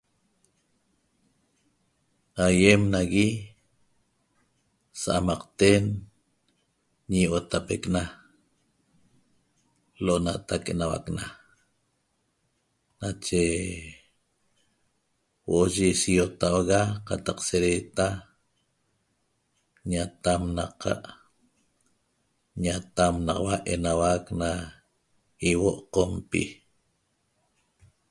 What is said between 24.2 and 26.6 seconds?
na ihuo' qompi